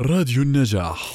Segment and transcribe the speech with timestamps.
[0.00, 1.14] راديو النجاح.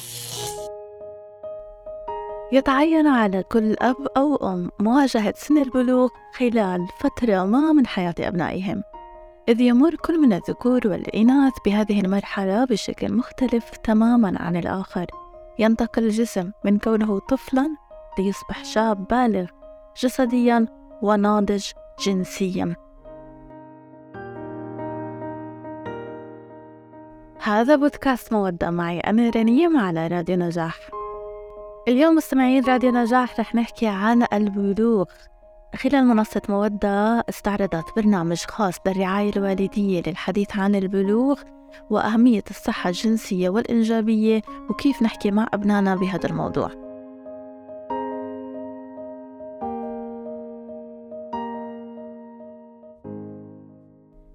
[2.52, 8.84] يتعين على كل أب أو أم مواجهة سن البلوغ خلال فترة ما من حياة أبنائهم.
[9.50, 15.06] إذ يمر كل من الذكور والإناث بهذه المرحلة بشكل مختلف تماما عن الآخر.
[15.60, 17.70] ينتقل الجسم من كونه طفلا
[18.20, 19.46] ليصبح شاب بالغ
[20.04, 20.66] جسديا
[21.02, 21.66] وناضج
[22.06, 22.76] جنسيا.
[27.44, 28.70] هذا بودكاست مودة.
[28.70, 30.80] معي أنا رنيم على راديو نجاح.
[31.88, 35.06] اليوم مستمعين راديو نجاح رح نحكي عن البلوغ.
[35.76, 41.42] خلال منصة مودة استعرضت برنامج خاص بالرعاية الوالدية للحديث عن البلوغ
[41.90, 46.89] وأهمية الصحة الجنسية والإنجابية وكيف نحكي مع أبنائنا بهذا الموضوع.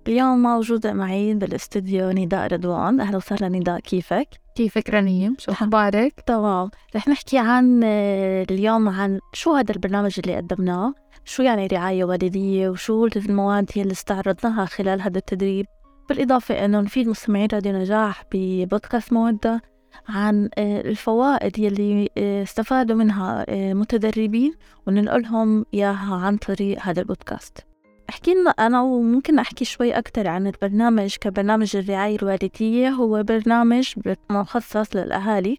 [0.08, 6.70] اليوم موجودة معي بالاستديو نداء رضوان أهلا وسهلا نداء كيفك؟ كيفك رنيم؟ شو أخبارك؟ تمام
[6.96, 12.68] رح نحكي عن آه، اليوم عن شو هذا البرنامج اللي قدمناه شو يعني رعاية والدية
[12.68, 15.66] وشو المواد هي اللي استعرضناها خلال هذا التدريب
[16.08, 19.62] بالإضافة أنه نفيد مستمعين راديو نجاح ببودكاست مودة
[20.08, 24.54] عن آه، الفوائد يلي آه، استفادوا منها متدربين
[24.86, 27.73] وننقلهم إياها عن طريق هذا البودكاست
[28.10, 32.88] احكي لنا أنا وممكن أحكي شوي أكتر عن البرنامج كبرنامج الرعاية الوالدية.
[32.88, 33.94] هو برنامج
[34.30, 35.58] مخصص للأهالي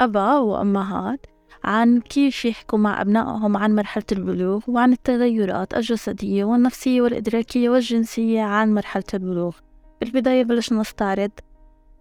[0.00, 1.26] أبا وأمهات
[1.64, 8.74] عن كيف يحكوا مع أبنائهم عن مرحلة البلوغ وعن التغيرات الجسدية والنفسية والإدراكية والجنسية عن
[8.74, 9.56] مرحلة البلوغ.
[10.00, 11.30] بالبداية بلشنا نستعرض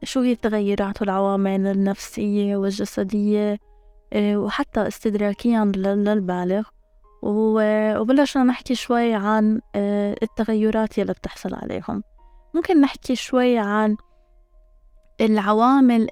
[0.04, 3.58] شو هي التغيرات والعوامل النفسية والجسدية
[4.14, 6.64] آه، وحتى استدراكيا للبالغ.
[7.22, 12.04] وبلشنا نحكي شوي عن آه، التغيرات يلي بتحصل عليهم.
[12.54, 13.96] ممكن نحكي شوي عن
[15.22, 16.08] العوامل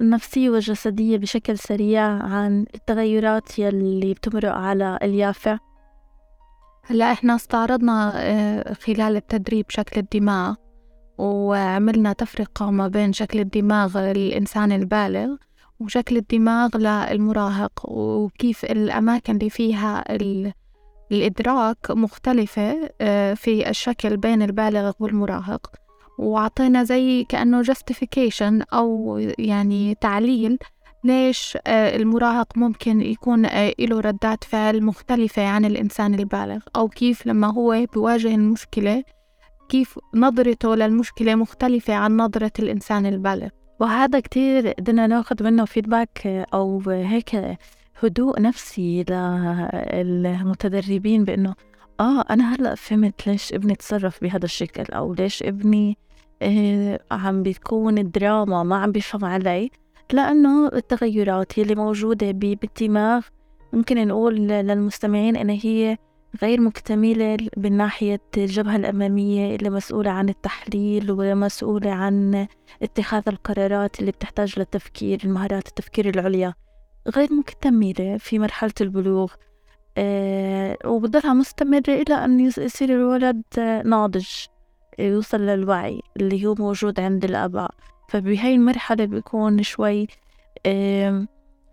[0.00, 5.58] النفسية والجسدية بشكل سريع عن التغيرات يلي بتمرق على اليافع.
[6.84, 10.54] هلأ إحنا استعرضنا آه، خلال التدريب شكل الدماغ
[11.18, 15.36] وعملنا تفرقة ما بين شكل الدماغ الإنسان البالغ
[15.80, 20.04] وشكل الدماغ للمراهق وكيف الأماكن اللي فيها
[21.12, 25.70] الإدراك مختلفة آه، في الشكل بين البالغ والمراهق.
[26.18, 30.58] وعطينا زي كأنه justification أو يعني تعليل
[31.04, 37.26] ليش آه، المراهق ممكن يكون آه، له ردات فعل مختلفة عن الإنسان البالغ أو كيف
[37.26, 39.04] لما هو بيواجه المشكلة
[39.68, 43.48] كيف نظرته للمشكلة مختلفة عن نظرة الإنسان البالغ.
[43.80, 47.58] وهذا كتير قدرنا ناخد منه فيدباك أو هيك
[48.02, 49.04] هدوء نفسي
[49.92, 51.54] للمتدربين بإنه
[52.00, 55.98] آه أنا هلأ فهمت ليش ابني تصرف بهذا الشكل أو ليش ابني
[56.42, 59.70] آه عم بيكون دراما ما عم بيفهم علي.
[60.12, 63.26] لأنه التغيرات اللي موجودة بالدماغ
[63.72, 65.96] ممكن نقول للمستمعين إن هي
[66.42, 72.46] غير مكتملة من ناحية الجبهة الأمامية اللي مسؤولة عن التحليل ومسؤولة عن
[72.82, 76.54] اتخاذ القرارات اللي بتحتاج للتفكير المهارات التفكير العليا.
[77.16, 79.32] غير مكتملة في مرحلة البلوغ.
[79.98, 83.42] أه وبضلها مستمرة إلى أن يصير الولد
[83.84, 84.28] ناضج
[84.98, 87.70] يوصل للوعي اللي هو موجود عند الآباء.
[88.08, 90.06] فبهاي المرحلة بيكون شوي
[90.66, 91.26] أه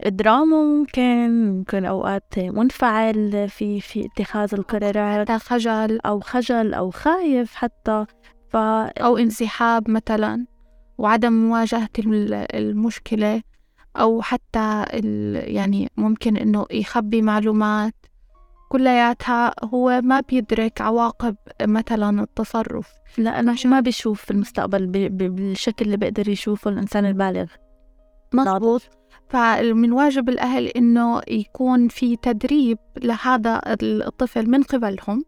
[0.08, 6.00] دراما ممكن ممكن أوقات منفعل في في اتخاذ القرارات حتى خجل.
[6.06, 8.06] أو خجل أو خايف حتى.
[8.50, 8.56] ف...
[8.56, 10.46] أو انسحاب مثلا
[10.98, 11.90] وعدم مواجهة
[12.54, 13.42] المشكلة
[13.96, 15.36] أو حتى ال...
[15.56, 17.94] يعني ممكن إنه يخبي معلومات.
[18.70, 22.94] كلياتها هو ما بيدرك عواقب مثلا التصرف.
[23.18, 24.88] لأنه ما بيشوف المستقبل
[25.20, 27.46] بالشكل اللي بيقدر يشوفه الإنسان البالغ.
[28.34, 29.03] مضبوط
[29.34, 35.24] فمن واجب الأهل إنه يكون في تدريب لهذا الطفل من قبلهم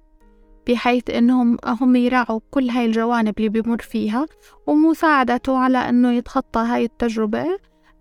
[0.68, 4.26] بحيث إنهم هم يراعوا كل هاي الجوانب اللي بيمر فيها
[4.68, 7.46] ومساعدته على إنه يتخطى هاي التجربة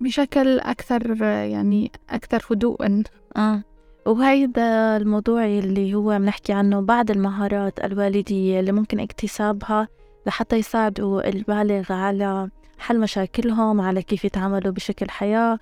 [0.00, 3.02] بشكل أكثر يعني أكثر هدوءا
[3.36, 3.62] آه.
[4.06, 9.88] وهيدا الموضوع اللي هو بنحكي عنه بعض المهارات الوالدية اللي ممكن اكتسابها
[10.26, 15.58] لحتى يساعدوا البالغ على حل مشاكلهم على كيف يتعاملوا بشكل حياة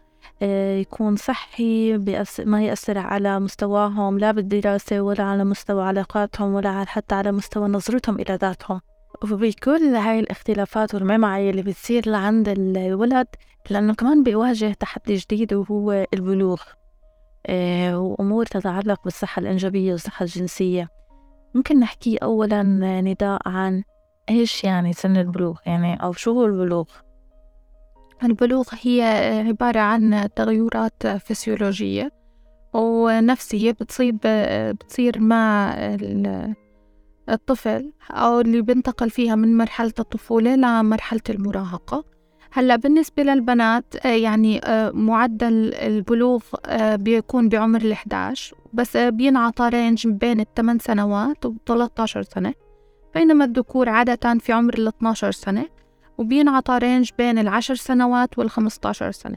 [0.81, 1.99] يكون صحي
[2.39, 8.21] ما يأثر على مستواهم لا بالدراسة ولا على مستوى علاقاتهم ولا حتى على مستوى نظرتهم
[8.21, 8.81] إلى ذاتهم.
[9.23, 13.27] وبكل هاي الاختلافات والمعمعة اللي بتصير لعند الولد
[13.71, 16.61] لأنه كمان بيواجه تحدي جديد وهو البلوغ.
[17.47, 20.89] آه، وأمور تتعلق بالصحة الإنجابية والصحة الجنسية.
[21.55, 22.63] ممكن نحكي أولا
[23.01, 23.83] نداء عن
[24.31, 26.87] إيش يعني سن البلوغ؟ يعني أو شو هو البلوغ؟
[28.27, 29.03] البلوغ هي
[29.49, 32.13] عبارة عن تغيرات فسيولوجية
[32.75, 34.19] ونفسية بتصيب
[34.81, 35.75] بتصير مع
[37.29, 42.05] الطفل أو اللي بنتقل فيها من مرحلة الطفولة لمرحلة المراهقة.
[42.53, 44.61] هلأ بالنسبة للبنات يعني
[44.93, 46.43] معدل البلوغ
[46.95, 52.55] بيكون بعمر الإحداش بس بينعطى range بين الثمان سنوات و 13 سنة
[53.15, 55.67] بينما الذكور عادة في عمر ال 12 سنة.
[56.23, 59.37] وبينعطى range بين العشر سنوات والخمستاشر سنة.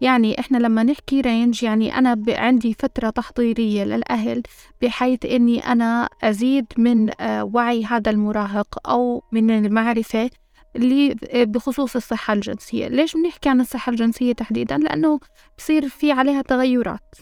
[0.00, 4.42] يعني إحنا لما نحكي range يعني أنا عندي فترة تحضيرية للأهل
[4.82, 10.30] بحيث إني أنا أزيد من آه، وعي هذا المراهق أو من المعرفة
[10.76, 12.88] اللي بخصوص الصحة الجنسية.
[12.88, 15.20] ليش بنحكي عن الصحة الجنسية تحديدا؟ لأنه
[15.58, 17.14] بصير في عليها تغيرات.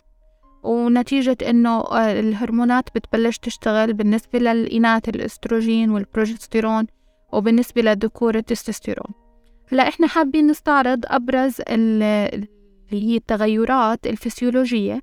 [0.62, 6.86] ونتيجة إنه آه، الهرمونات بتبلش تشتغل بالنسبة للإناث الأستروجين والبروجستيرون.
[7.32, 9.14] وبالنسبة للذكور التستوستيرون.
[9.72, 12.48] هلا إحنا حابين نستعرض أبرز اللي
[12.88, 15.00] هي التغيرات الفسيولوجية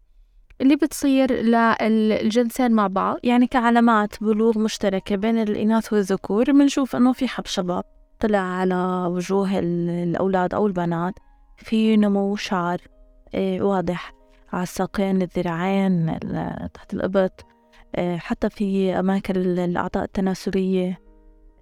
[0.62, 6.52] اللي بتصير للجنسين مع بعض يعني كعلامات بلوغ مشتركة بين الإناث والذكور.
[6.52, 7.84] بنشوف إنه في حب شباب
[8.20, 11.14] طلع على وجوه الأولاد أو البنات.
[11.58, 12.82] في نمو شعر
[13.34, 14.14] إيه، واضح.
[14.54, 16.20] على الساقين الذراعين
[16.74, 17.46] تحت الإبط
[17.98, 21.05] إيه، حتى في أماكن الأعضاء التناسلية.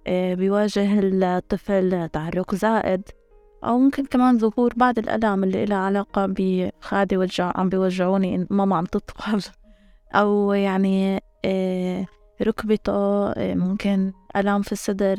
[0.08, 3.02] بيواجه الطفل تعرق زائد
[3.64, 8.84] أو ممكن كمان ظهور بعض الألام اللي لها علاقة بخادي وجع عم بيوجعوني ماما عم
[8.84, 9.50] تطفل
[10.14, 11.20] أو يعني
[12.42, 15.16] ركبته ممكن ألام في الصدر.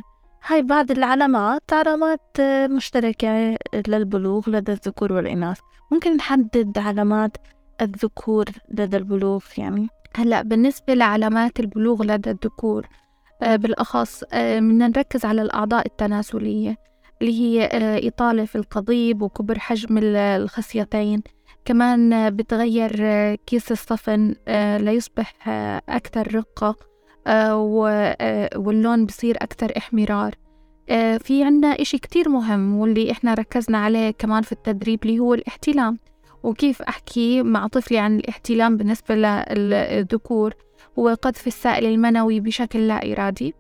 [0.48, 5.60] هاي بعض العلامات علامات مشتركة للبلوغ لدى الذكور والإناث.
[5.92, 7.38] ممكن نحدد علامات
[7.82, 13.05] الذكور لدى البلوغ يعني هلأ بالنسبة لعلامات البلوغ لدى الذكور آه،
[13.42, 16.78] بالأخص آه، بدنا نركز على الأعضاء التناسلية
[17.22, 21.24] اللي هي آه، إطالة في القضيب وكبر حجم الخصيتين.
[21.66, 22.96] كمان بتغير
[23.36, 24.36] كيس الصفن
[24.80, 25.34] ليصبح
[25.90, 26.76] أكثر رقة
[28.58, 30.36] واللون بصير أكثر إحمرار.
[31.20, 36.00] في عنا إشي كتير مهم واللي إحنا ركزنا عليه كمان في التدريب اللي هو الاحتلام.
[36.44, 40.54] وكيف أحكي مع طفلي عن الاحتلام بالنسبة للذكور
[41.00, 43.56] هو قذف السائل المنوي بشكل لا إرادي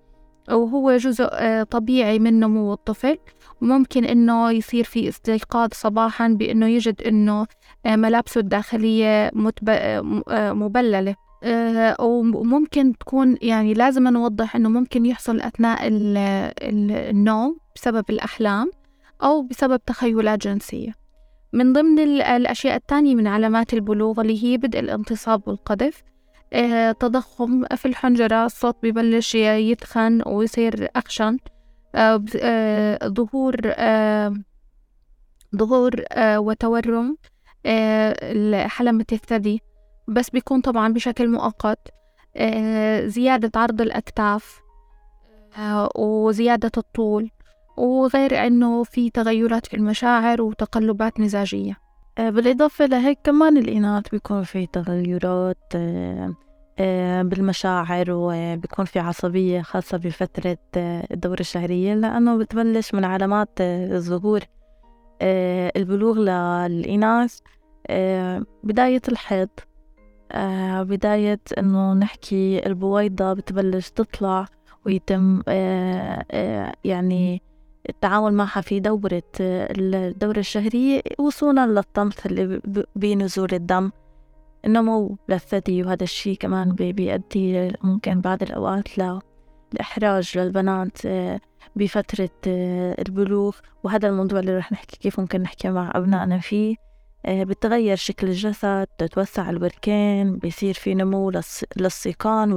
[0.49, 3.17] وهو جزء آه، طبيعي من نمو الطفل.
[3.61, 7.47] وممكن إنه يصير في استيقاظ صباحا بإنه يجد إنه
[7.85, 9.31] آه، ملابسه الداخلية
[9.67, 11.15] آه، مبللة.
[11.99, 15.79] وممكن تكون يعني لازم نوضح إنه ممكن يحصل أثناء
[17.11, 18.71] النوم بسبب الأحلام
[19.23, 20.91] أو بسبب تخيلات جنسية.
[21.53, 26.03] من ضمن الأشياء الثانية من علامات البلوغ اللي هي بدء الانتصاب والقذف
[26.99, 31.37] تضخم في الحنجرة الصوت ببلش يتخن ويصير أخشن.
[31.95, 33.55] آه، آه، ظهور
[35.55, 37.17] ظهور وتورم
[38.67, 39.61] حلمة الثدي.
[40.07, 41.79] بس بيكون طبعا بشكل مؤقت.
[43.05, 44.61] زيادة عرض الأكتاف
[45.95, 47.31] وزيادة الطول
[47.77, 51.71] وغير أنه في تغيرات في المشاعر وتقلبات مزاجية.
[51.71, 51.84] آه،
[52.17, 56.35] بالإضافة لهيك كمان الإناث بيكون في تغيرات آه،
[56.79, 60.57] آه، بالمشاعر وبيكون في عصبية خاصة بفترة
[61.11, 64.39] الدورة الشهرية لأنه بتبلش من علامات الظهور
[65.21, 67.39] البلوغ للإناث
[68.63, 69.49] بداية الحيض
[70.85, 74.45] بداية إنه نحكي البويضة بتبلش تطلع
[74.85, 75.41] ويتم
[76.83, 77.41] يعني
[77.89, 82.61] التعامل معها في دورة الدورة الشهرية وصولا للطمث اللي
[82.95, 83.91] بنزول الدم.
[84.65, 88.87] النمو للثدي وهذا الشيء كمان بيؤدي ممكن بعض الأوقات
[89.73, 91.39] لإحراج للبنات آه،
[91.75, 93.55] بفترة آه، البلوغ.
[93.83, 96.75] وهذا الموضوع اللي رح نحكي كيف ممكن نحكي مع أبنائنا فيه.
[97.25, 101.31] آه، بتغير شكل الجسد تتوسع البركين بيصير في نمو
[101.77, 102.51] للسيقان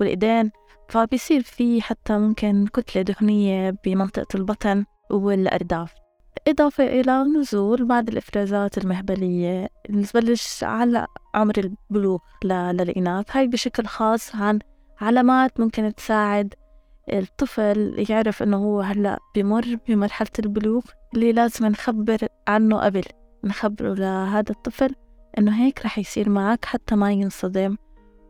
[0.00, 0.50] والإيدين
[0.88, 5.94] فبيصير في حتى ممكن كتلة دهنية بمنطقة البطن والأرداف.
[6.48, 9.68] إضافة إلى نزول بعض الإفرازات المهبلية.
[10.12, 14.58] تبلش على عمر البلوغ للإناث هاي بشكل خاص عن
[15.00, 16.54] علامات ممكن تساعد
[17.12, 20.82] الطفل يعرف إنه هو هلأ بمر بمرحلة البلوغ.
[21.14, 23.02] اللي لازم نخبر عنه قبل
[23.44, 24.94] نخبره لهذا الطفل
[25.38, 27.76] إنه هيك رح يصير معك حتى ما ينصدم.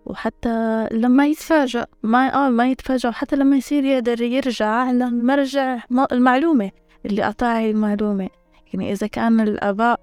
[0.09, 5.79] وحتى لما يتفاجأ ما آه ما يتفاجأ وحتى لما يصير يقدر يرجع لمرجع
[6.13, 6.71] المعلومة
[7.07, 8.29] اللي أعطاه المعلومة.
[8.73, 10.01] يعني إذا كان الآباء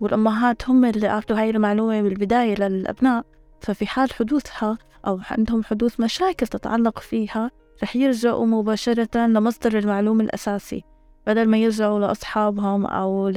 [0.00, 3.24] والأمهات هم اللي أعطوا هاي المعلومة بالبداية للأبناء
[3.60, 7.50] ففي حال حدوثها أو عندهم حدوث مشاكل تتعلق فيها
[7.82, 10.84] رح يرجعوا مباشرة لمصدر المعلومة الأساسي
[11.26, 13.28] بدل ما يرجعوا لأصحابهم أو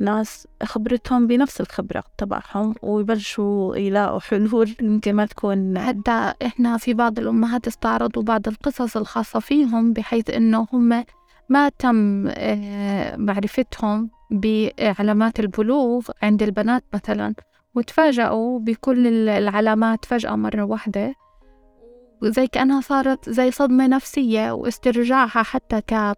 [0.00, 7.18] لناس خبرتهم بنفس الخبرة تبعهم ويبلشوا يلاقوا حلول يمكن ما تكون حتى إحنا في بعض
[7.18, 11.04] الأمهات استعرضوا بعض القصص الخاصة فيهم بحيث إنه هم
[11.48, 17.34] ما تم آه، معرفتهم بعلامات البلوغ عند البنات مثلا
[17.74, 21.14] وتفاجأوا بكل العلامات فجأة مرة واحدة.
[22.22, 26.14] وزي كأنها صارت زي صدمة نفسية واسترجاعها حتى ك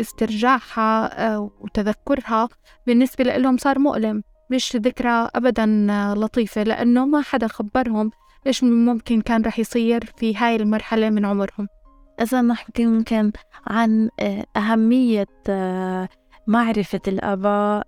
[0.00, 2.48] استرجاعها آه، وتذكرها
[2.86, 5.66] بالنسبة لهم صار مؤلم مش ذكرى أبدا
[6.16, 8.10] لطيفة لأنه ما حدا خبرهم
[8.46, 11.68] إيش ممكن كان رح يصير في هاي المرحلة من عمرهم.
[12.20, 13.32] إذا نحكي ممكن
[13.66, 15.26] عن آه، أهمية
[16.46, 17.86] معرفة الآباء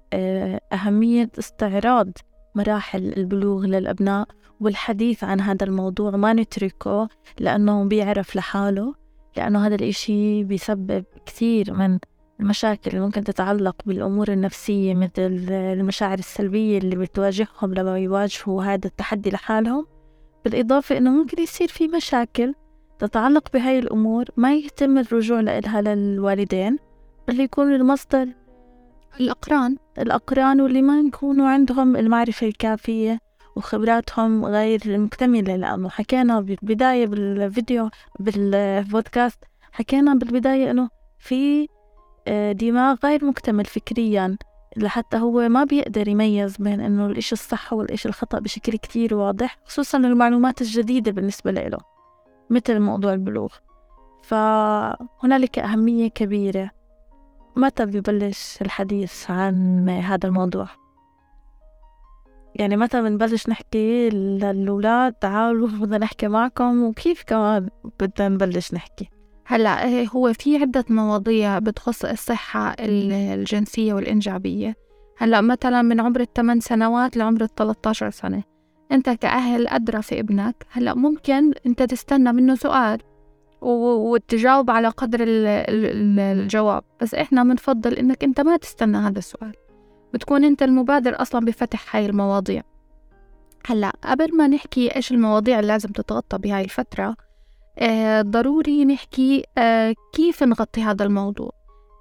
[0.73, 2.09] أهمية استعراض
[2.55, 4.29] مراحل البلوغ للأبناء
[4.61, 7.09] والحديث عن هذا الموضوع ما نتركه
[7.39, 9.02] لأنه بيعرف لحاله.
[9.37, 11.99] لأنه هذا الإشي بيسبب كثير من
[12.41, 19.31] المشاكل اللي ممكن تتعلق بالأمور النفسية مثل المشاعر السلبية اللي بتواجههم لما يواجهوا هذا التحدي
[19.31, 19.87] لحالهم.
[20.45, 22.55] بالإضافة إنه ممكن يصير في مشاكل
[22.99, 26.79] تتعلق بهاي الأمور ما يتم الرجوع لها للوالدين
[27.29, 28.29] بل يكون المصدر
[29.21, 29.77] الأقران.
[29.99, 33.19] الأقران واللي ما يكونوا عندهم المعرفة الكافية
[33.57, 35.57] وخبراتهم غير مكتملة.
[35.57, 37.91] لأنه حكينا بالبداية بالفيديو
[38.21, 41.69] بالبودكاست حكينا بالبداية إنه في
[42.27, 44.37] آه، دماغ غير مكتمل فكريا
[44.77, 49.99] لحتى هو ما بيقدر يميز بين إنه الإشي الصح والإشي الخطأ بشكل كتير واضح خصوصا
[49.99, 51.79] المعلومات الجديدة بالنسبة له
[52.51, 53.53] مثل موضوع البلوغ.
[54.23, 56.71] فهنالك أهمية كبيرة.
[57.57, 60.69] متى ببلش الحديث عن هذا الموضوع؟
[62.55, 67.69] يعني متى بنبلش نحكي للأولاد تعالوا بدنا نحكي معكم وكيف كمان
[68.01, 69.09] بدنا نبلش نحكي؟
[69.47, 74.77] هلأ إيه، هو في عدة مواضيع بتخص الصحة الجنسية والإنجابية.
[75.19, 78.43] هلأ مثلا من عمر الثمان سنوات لعمر الثلاثة عشر سنة.
[78.93, 82.99] أنت كأهل أدرى في ابنك هلأ ممكن أنت تستنى منه سؤال
[83.63, 86.85] وتجاوب على قدر الجواب.
[87.01, 89.53] بس إحنا بنفضل إنك أنت ما تستنى هذا السؤال.
[90.15, 92.63] بتكون أنت المبادر أصلا بفتح هاي المواضيع.
[93.67, 97.17] هلأ قبل ما نحكي إيش المواضيع اللي لازم تتغطى بهاي الفترة
[97.79, 101.51] آه ضروري نحكي آه كيف نغطي هذا الموضوع؟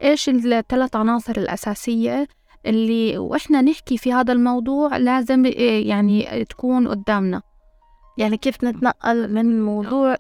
[0.04, 2.28] إيش الثلاث عناصر الأساسية
[2.66, 5.50] اللي وإحنا نحكي في هذا الموضوع لازم آه
[5.80, 7.42] يعني تكون قدامنا؟
[8.18, 10.18] يعني كيف نتنقل من موضوع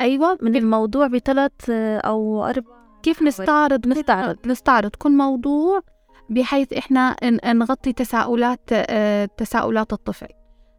[0.00, 4.36] أيوة من الموضوع بثلاث آه، أو أربع كيف نستعرض نستعرض.
[4.46, 5.82] نستعرض كل موضوع
[6.30, 10.28] بحيث إحنا نغطي تساؤلات آه، تساؤلات الطفل.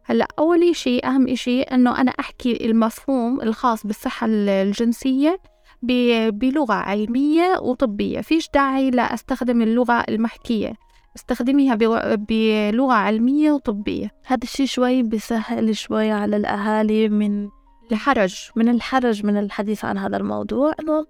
[0.04, 5.40] هلأ أول شيء أهم شيء إنه أنا أحكي المفهوم الخاص بالصحة الجنسية
[5.82, 8.20] بلغة علمية وطبية.
[8.20, 10.72] فيش داعي لأستخدم اللغة المحكية.
[11.16, 11.74] أستخدميها
[12.14, 14.10] بلغة علمية وطبية.
[14.26, 17.48] هذا الشيء شوي بسهل شوي على الأهالي من
[17.92, 18.50] الحرج.
[18.56, 20.72] من الحرج من الحديث عن هذا الموضوع.
[20.80, 21.06] إنه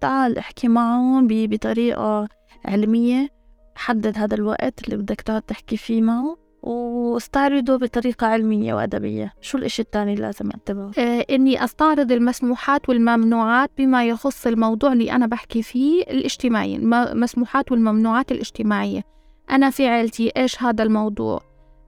[0.00, 2.28] تعال احكي معهم بطريقة
[2.64, 3.41] علمية.
[3.74, 9.32] حدد هذا الوقت اللي بدك تقعد تحكي فيه معه واستعرضه بطريقة علمية وأدبية.
[9.40, 15.12] شو الإشي الثاني اللي لازم أنتبهه؟ آه إني أستعرض المسموحات والممنوعات بما يخص الموضوع اللي
[15.12, 19.02] أنا بحكي فيه الاجتماعي المسموحات والممنوعات الاجتماعية.
[19.50, 21.40] أنا في عيلتي إيش هذا الموضوع؟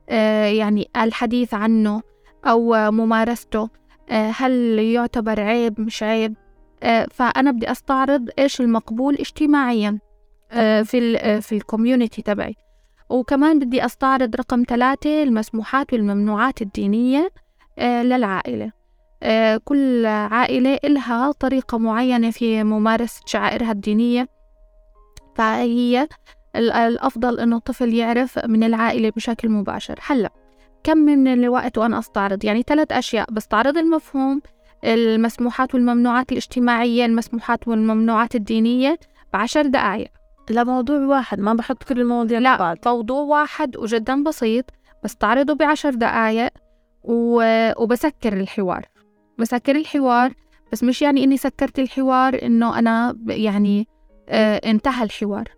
[0.09, 2.03] آه يعني الحديث عنه
[2.45, 3.69] أو ممارسته
[4.11, 6.35] آه هل يعتبر عيب مش عيب؟
[6.83, 9.99] آه فأنا بدي أستعرض إيش المقبول اجتماعيا.
[10.83, 12.57] في آه، في الكوميونتي تبعي.
[13.09, 17.31] وكمان بدي أستعرض رقم ثلاثة المسموحات والممنوعات الدينية
[17.79, 18.73] آه، للعائلة.
[19.65, 24.29] كل عائلة إلها طريقة معينة في ممارسة شعائرها الدينية.
[25.35, 26.09] فهي
[26.57, 29.99] الأفضل إنه الطفل يعرف من العائلة بشكل مباشر.
[30.07, 30.31] هلأ
[30.85, 33.31] كم من الوقت وأنا أستعرض؟ يعني ثلاث أشياء.
[33.33, 34.43] بستعرض المفهوم
[34.85, 38.99] المسموحات والممنوعات الاجتماعية المسموحات والممنوعات الدينية
[39.33, 40.11] بعشر دقايق.
[40.51, 42.77] لموضوع واحد ما بحط كل المواضيع لا بعض.
[42.87, 44.65] موضوع واحد وجدا بسيط
[45.05, 46.51] بستعرضه بعشر دقايق
[47.03, 47.43] و...
[47.83, 48.87] وبسكر الحوار.
[49.39, 50.33] بسكر الحوار
[50.73, 53.89] بس مش يعني إني سكرت الحوار إنه أنا يعني
[54.29, 55.49] آه انتهى الحوار.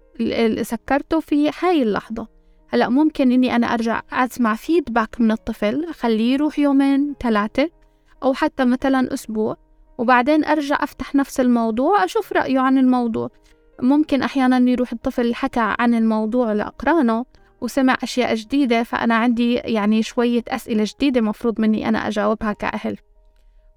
[0.63, 2.27] سكرته في هاي اللحظة.
[2.69, 7.71] هلأ ممكن إني أنا أرجع أسمع فيدباك من الطفل خليه يروح يومين ثلاثة
[8.23, 9.57] أو حتى مثلا أسبوع
[9.99, 13.31] وبعدين أرجع أفتح نفس الموضوع أشوف رأيه عن الموضوع.
[13.83, 17.25] ممكن أحيانا يروح الطفل حكى عن الموضوع لأقرانه
[17.61, 22.97] وسمع أشياء جديدة فأنا عندي يعني شوية أسئلة جديدة مفروض مني أنا أجاوبها كأهل.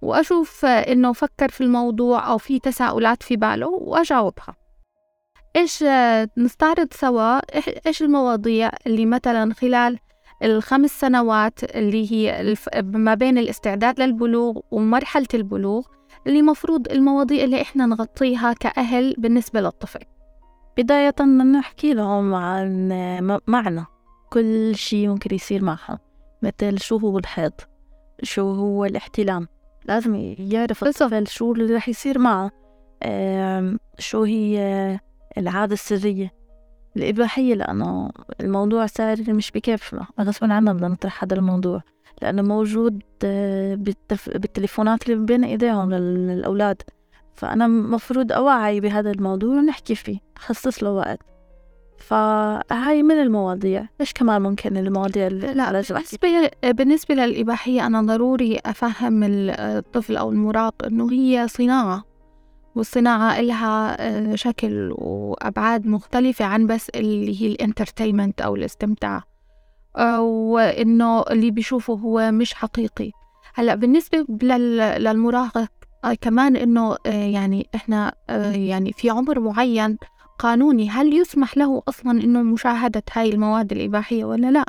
[0.02, 4.56] وأشوف إنه فكر في الموضوع أو في تساؤلات في باله وأجاوبها.
[5.56, 5.84] إيش
[6.38, 7.40] نستعرض سوا؟
[7.88, 10.00] إيش المواضيع اللي مثلا خلال
[10.44, 15.86] الخمس سنوات اللي هي ما بين الاستعداد للبلوغ ومرحلة البلوغ؟
[16.28, 20.00] اللي مفروض المواضيع اللي إحنا نغطيها كأهل بالنسبة للطفل.
[20.78, 23.86] بداية نحكي لهم عن معنى
[24.30, 25.98] كل شي ممكن يصير معهم
[26.42, 27.54] مثل شو هو الحيض
[28.24, 29.48] شو هو الاحتلام.
[29.86, 32.52] لازم يعرف الطفل شو اللي رح يصير معه.
[34.00, 35.00] شو هي
[35.38, 36.34] العادة السرية
[36.98, 38.12] الإباحية لأنه
[38.42, 40.08] الموضوع صار مش بكيفنا.
[40.22, 41.82] غصبا عنا بدنا نطرح هذا الموضوع.
[42.22, 44.30] لأنه موجود آه، بالتف...
[44.30, 46.82] بالتليفونات اللي بين إيديهم للأولاد.
[47.34, 51.20] فأنا مفروض أوعي بهذا الموضوع ونحكي فيه خصص له وقت.
[51.98, 53.88] فهاي من المواضيع.
[54.02, 60.86] إيش كمان ممكن المواضيع اللي لا بالنسبة بالنسبة للإباحية أنا ضروري أفهم الطفل أو المراهق
[60.86, 62.04] إنه هي صناعة
[62.76, 69.24] والصناعة إلها آه، شكل وأبعاد مختلفة عن بس اللي هي الإنترتينمنت أو الاستمتاع.
[70.20, 73.12] وإنه اللي بيشوفه هو مش حقيقي.
[73.56, 74.26] هلأ بالنسبة
[74.98, 75.72] للمراهق
[76.06, 78.14] آه، كمان إنه آه، يعني إحنا
[78.54, 79.98] يعني في عمر معين
[80.40, 84.66] قانوني هل يسمح له أصلا إنه مشاهدة هاي المواد الإباحية ولا لا؟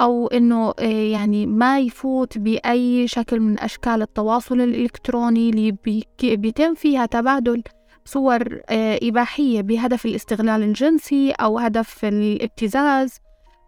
[0.00, 5.76] أو إنه آه، يعني ما يفوت بأي شكل من أشكال التواصل الإلكتروني اللي
[6.22, 7.62] بيتم فيها تبادل
[8.04, 13.20] صور آه، إباحية بهدف الاستغلال الجنسي أو هدف الابتزاز.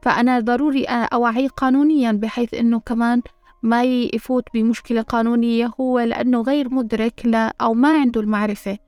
[0.03, 3.23] فأنا ضروري أوعيه قانونيا بحيث إنه كمان
[3.63, 8.79] ما يفوت بمشكلة قانونية هو لأنه غير مدرك لا أو ما عنده المعرفة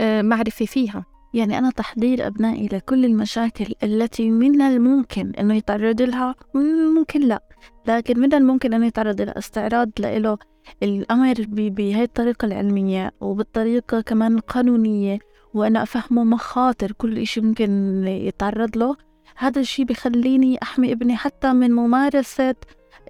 [0.00, 1.04] معرفة فيها.
[1.34, 6.34] يعني أنا تحضير أبنائي لكل المشاكل التي من الممكن أنه يتعرض لها
[6.94, 7.42] ممكن لا.
[7.88, 10.38] لكن من الممكن أنه يتعرض إلى استعراض له
[10.82, 15.18] الأمر بهي الطريقة العلمية وبالطريقة كمان القانونية
[15.54, 18.96] وأنا أفهمه مخاطر كل إشي ممكن يتعرض له.
[19.38, 22.54] هذا الشي بخليني أحمي ابني حتى من ممارسة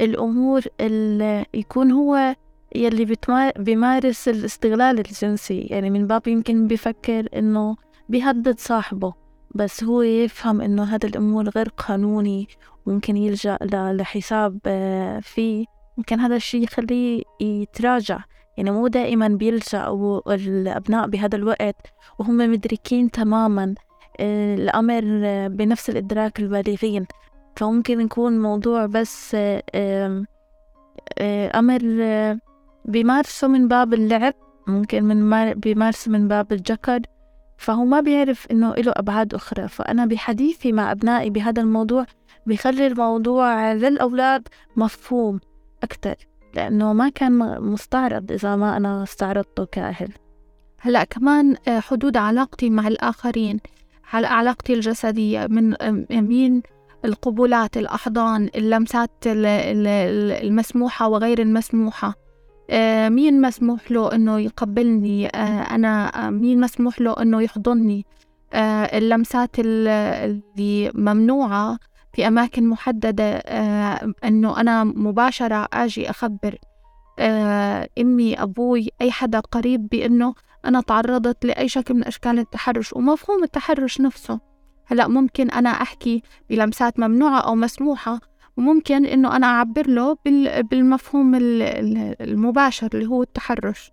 [0.01, 2.37] الأمور اللي يكون هو
[2.74, 3.16] يلي
[3.59, 5.61] بيمارس الاستغلال الجنسي.
[5.61, 7.77] يعني من باب يمكن بفكر إنه
[8.09, 9.14] بيهدد صاحبه
[9.55, 12.48] بس هو يفهم إنه هذا الأمور غير قانوني
[12.87, 15.64] وممكن يلجأ لحساب آه، فيه.
[15.96, 18.18] ممكن هذا الشيء يخليه يتراجع.
[18.57, 21.87] يعني مو دائما بيلجأوا الأبناء بهذا الوقت
[22.18, 23.74] وهم مدركين تماما
[24.20, 27.07] الأمر آه، بنفس الإدراك البالغين
[27.57, 29.37] فممكن يكون موضوع بس
[31.55, 31.81] أمر
[32.85, 34.35] بيمارسه من باب اللعب
[34.66, 37.00] ممكن من بيمارسه من باب الجكر
[37.59, 39.68] فهو ما بيعرف إنه له أبعاد أخرى.
[39.68, 42.07] فأنا بحديثي مع أبنائي بهذا الموضوع
[42.46, 45.40] بخلي الموضوع للأولاد مفهوم
[45.83, 46.14] أكتر
[46.55, 50.12] لأنه ما كان مستعرض إذا ما أنا استعرضته كأهل.
[50.81, 53.61] هلأ كمان آه، حدود علاقتي مع الآخرين.
[54.12, 55.75] على علاقتي الجسدية من
[56.11, 56.62] مين
[57.05, 62.14] القبولات الأحضان اللمسات المسموحة وغير المسموحة؟
[62.71, 68.07] آه، مين مسموح له إنه يقبلني؟ آه، أنا آه، مين مسموح له إنه يحضني؟
[68.95, 71.79] اللمسات اللي ممنوعة
[72.12, 73.37] في أماكن محددة
[74.25, 76.59] إنه أنا مباشرة أجي أخبر
[77.99, 80.35] أمي أبوي أي حدا قريب بإنه
[80.68, 84.40] أنا تعرضت لأي شكل من أشكال التحرش ومفهوم التحرش نفسه.
[84.87, 88.20] هلأ ممكن أنا أحكي بلمسات ممنوعة أو مسموحة
[88.57, 90.16] وممكن إنه أنا أعبر له
[90.70, 91.33] بالمفهوم
[92.20, 93.92] المباشر اللي هو التحرش.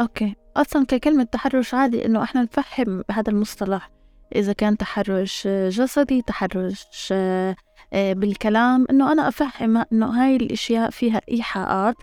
[0.00, 0.34] أوكي.
[0.56, 3.90] أصلا ككلمة تحرش عادي إنه إحنا نفهم بهذا المصطلح.
[4.34, 7.56] إذا كان تحرش جسدي تحرش آه،
[7.92, 11.96] بالكلام إنه أنا أفهم إنه هاي الأشياء فيها إيحاءات.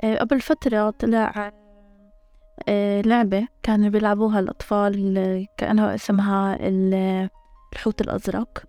[0.00, 1.52] آه، قبل فترة طلع
[3.06, 6.58] لعبة كانوا بيلعبوها الأطفال كأنه اسمها
[7.72, 8.64] الحوت الأزرق.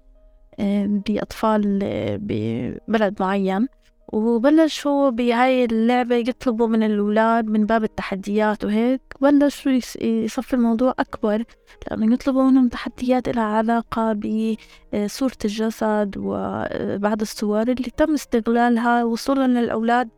[1.07, 1.79] بأطفال
[2.21, 3.67] ببلد معين.
[4.13, 9.71] وبلشوا بهاي اللعبة يطلبوا من الأولاد من باب التحديات وهيك بلشوا
[10.01, 11.43] يصفي الموضوع أكبر.
[11.91, 20.09] لأنه يطلبوا منهم تحديات لها علاقة بصورة الجسد وبعض الصور اللي تم استغلالها وصولا للأولاد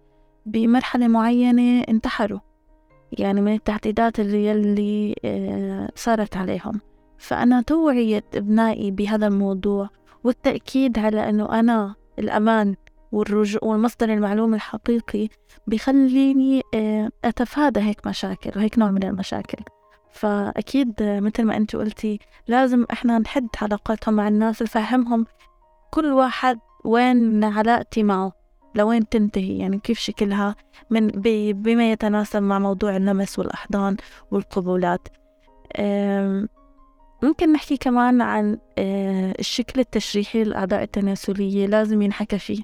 [0.45, 2.39] بمرحلة معينة انتحروا.
[3.11, 6.81] يعني من التهديدات اللي, اللي آه، صارت عليهم.
[7.17, 9.89] فأنا توعية أبنائي بهذا الموضوع
[10.23, 12.75] والتأكيد على أنه أنا الأمان
[13.11, 15.29] والرجوع والمصدر المعلوم الحقيقي
[15.67, 19.63] بخليني آه، أتفادى هيك مشاكل وهيك نوع من المشاكل.
[20.11, 25.25] فأكيد مثل ما أنت قلتي لازم إحنا نحد علاقاتهم مع الناس نفهمهم
[25.91, 28.36] كل واحد وين علاقتي معه.
[28.77, 30.55] لوين تنتهي؟ يعني كيف شكلها؟
[30.89, 31.07] من
[31.53, 33.97] بما يتناسب مع موضوع اللمس والأحضان
[34.31, 35.07] والقبولات.
[37.23, 42.63] ممكن نحكي كمان عن آه، الشكل التشريحي للأعضاء التناسلية لازم ينحكى فيه.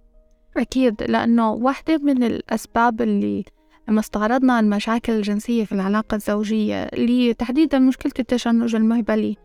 [0.58, 3.46] أكيد لأنه واحدة من الأسباب اللي
[3.90, 9.38] لما استعرضنا المشاكل الجنسية في العلاقة الزوجية اللي تحديدا مشكلة التشنج المهبلي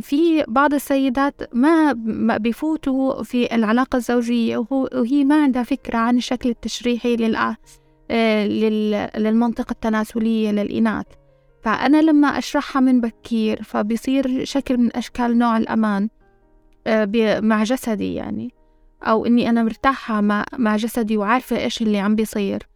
[0.00, 7.36] في بعض السيدات ما بيفوتوا في العلاقة الزوجية وهي ما عندها فكرة عن الشكل التشريحي
[8.10, 8.46] آه،
[9.16, 11.06] للمنطقة التناسلية للإناث.
[11.62, 16.08] فأنا لما أشرحها من بكير فبيصير شكل من أشكال نوع الأمان
[16.86, 18.50] آه، مع جسدي يعني.
[19.02, 22.68] أو إني أنا مرتاحة مع, مع جسدي وعارفة إيش اللي عم بيصير.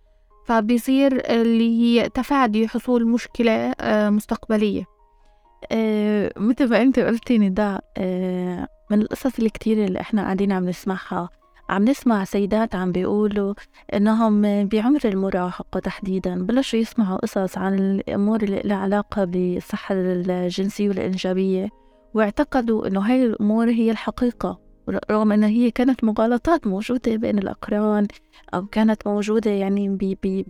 [0.47, 3.75] فبيصير اللي هي تفادي حصول مشكلة
[4.11, 4.98] مستقبلية.
[5.73, 11.29] آه، مثل ما انت قلتي نداء آه، من القصص الكتيرة اللي إحنا قاعدين عم نسمعها.
[11.69, 13.55] عم نسمع سيدات عم بيقولوا
[13.95, 21.69] إنهم بعمر المراهقة تحديدا بلشوا يسمعوا قصص عن الأمور اللي لها علاقة بالصحة الجنسية والإنجابية
[22.15, 24.61] واعتقدوا إنه هاي الأمور هي الحقيقة
[25.11, 28.07] رغم انها هي كانت مغالطات موجودة بين الأقران
[28.55, 29.99] أو كانت موجودة يعني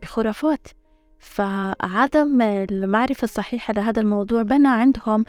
[0.03, 0.69] بخرافات.
[1.19, 5.25] فعدم المعرفة الصحيحة لهذا الموضوع بنى عندهم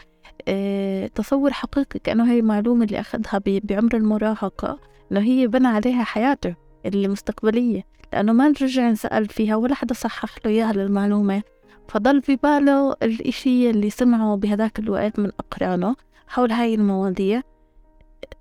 [0.48, 4.80] آه، تصور حقيقي كأنه هي المعلومة اللي أخذها بعمر المراهقة
[5.12, 10.52] إنه هي بنى عليها حياته المستقبلية لأنه ما رجع سأل فيها ولا حدا صحح له
[10.52, 11.44] إياها للمعلومة.
[11.88, 15.96] فضل في باله الإشي اللي سمعه بهذاك الوقت من أقرانه
[16.28, 17.42] حول هاي المواضيع.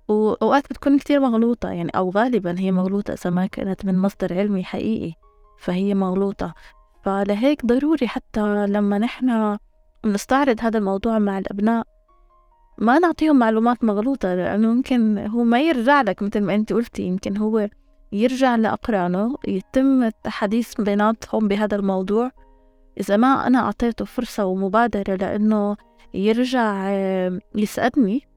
[0.07, 4.63] وأوقات بتكون كتير مغلوطة يعني أو غالبا هي مغلوطة إذا ما كانت من مصدر علمي
[4.63, 5.13] حقيقي
[5.59, 6.53] فهي مغلوطة.
[7.09, 9.57] فلهيك ضروري حتى لما نحن
[10.05, 11.83] نستعرض هذا الموضوع مع الأبناء
[12.77, 17.37] ما نعطيهم معلومات مغلوطة لأنه ممكن هو ما يرجع لك مثل ما أنت قلتي يمكن
[17.37, 17.69] هو
[18.11, 22.31] يرجع لأقرانه يتم الحديث بيناتهم بهذا الموضوع.
[22.99, 25.77] إذا ما أنا أعطيته فرصة ومبادرة لأنه
[26.13, 26.89] يرجع
[27.55, 28.27] يسألني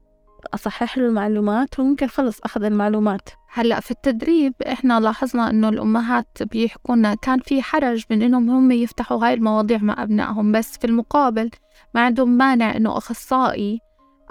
[0.53, 3.29] أصحح له المعلومات وممكن خلص أخذ المعلومات.
[3.53, 8.71] هلأ في التدريب إحنا لاحظنا إنه الأمهات بيحكوا لنا كان في حرج من إنهم هم
[8.71, 11.49] يفتحوا هاي المواضيع مع أبنائهم بس في المقابل
[11.95, 13.79] ما عندهم مانع إنه أخصائي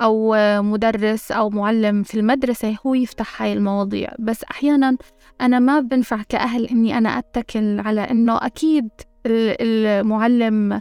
[0.03, 4.11] أو مدرس أو معلم في المدرسة هو يفتح هاي المواضيع.
[4.19, 4.97] بس أحيانا
[5.41, 8.89] أنا ما بنفع كأهل إني أنا أتكل على إنه أكيد
[9.27, 10.81] المعلم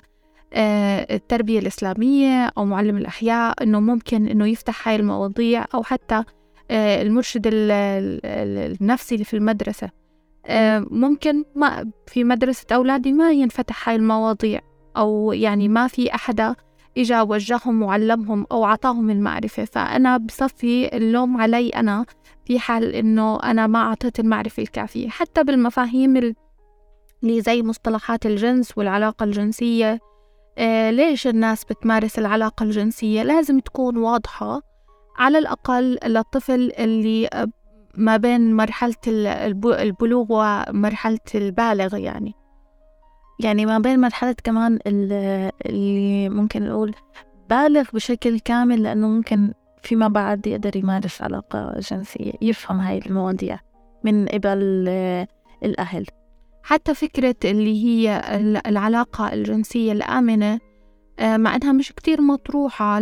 [0.54, 6.24] التربية الإسلامية أو معلم الأحياء إنه ممكن إنه يفتح هاي المواضيع أو حتى
[6.72, 9.90] آه، المرشد النفسي اللي في المدرسة.
[10.46, 14.62] آه، ممكن ما في مدرسة أولادي ما ينفتح هاي المواضيع
[14.98, 16.56] أو يعني ما في أحدا
[16.98, 19.66] إجا وجههم وعلمهم أو عطاهم المعرفة.
[19.66, 22.06] فأنا بصفي اللوم علي أنا
[22.46, 25.10] في حال إنه أنا ما أعطيت المعرفة الكافية.
[25.10, 26.18] حتى بالمفاهيم
[27.24, 30.11] اللي زي مصطلحات الجنس والعلاقة الجنسية آه
[30.90, 34.62] ليش الناس بتمارس العلاقة الجنسية؟ لازم تكون واضحة
[35.18, 37.30] على الأقل للطفل اللي
[37.96, 42.34] ما بين مرحلة البلوغ ومرحلة البالغ يعني.
[43.40, 46.96] يعني ما بين مرحلة كمان اللي ممكن نقول
[47.50, 53.60] بالغ بشكل كامل لأنه ممكن فيما بعد يقدر يمارس علاقة جنسية يفهم هاي المواضيع
[54.04, 54.88] من قبل
[55.64, 56.06] الأهل.
[56.64, 58.22] حتى فكرة اللي هي
[58.68, 60.60] العلاقة الجنسية الآمنة
[61.20, 63.00] آه، مع أنها مش كتير مطروحة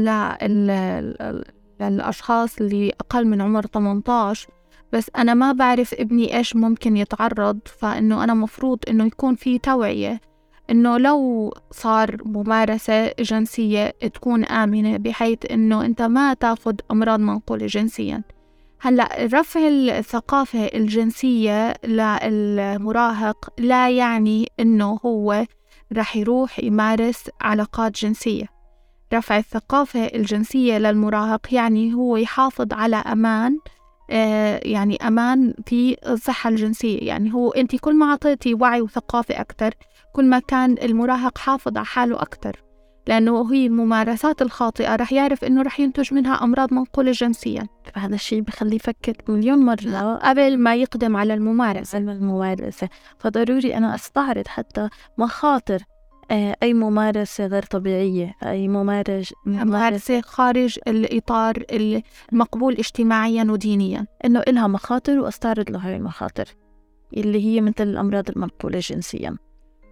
[1.81, 4.49] للأشخاص اللي أقل من عمر 18
[4.93, 10.21] بس أنا ما بعرف ابني إيش ممكن يتعرض فإنه أنا مفروض إنه يكون في توعية
[10.69, 18.23] إنه لو صار ممارسة جنسية تكون آمنة بحيث إنه أنت ما تاخد أمراض منقولة جنسيا.
[18.81, 25.45] هلأ رفع الثقافة الجنسية للمراهق لا يعني إنه هو
[25.93, 28.45] رح يروح يمارس علاقات جنسية.
[29.13, 33.57] رفع الثقافة الجنسية للمراهق يعني هو يحافظ على أمان
[34.11, 36.99] آه، يعني أمان في الصحة الجنسية.
[36.99, 39.73] يعني هو أنت كل ما أعطيتي وعي وثقافة أكتر
[40.13, 42.68] كل ما كان المراهق حافظ على حاله أكتر
[43.09, 47.67] لأنه هي الممارسات الخاطئة رح يعرف إنه رح ينتج منها أمراض منقولة جنسيا.
[47.93, 50.15] فهذا الشيء بخليه يفكر مليون مرة.
[50.15, 51.97] قبل ما يقدم على الممارسة.
[51.97, 52.89] الممارسة.
[53.19, 55.83] فضروري أنا أستعرض حتى مخاطر
[56.31, 61.63] آه، أي ممارسة غير طبيعية أي ممارسة ممارسة خارج الإطار
[62.31, 64.07] المقبول اجتماعيا ودينيا.
[64.25, 66.45] إنه إلها مخاطر وأستعرض له هاي المخاطر
[67.17, 69.37] اللي هي مثل الأمراض المنقولة جنسيا